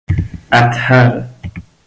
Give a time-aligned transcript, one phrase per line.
[0.53, 1.29] اَطهر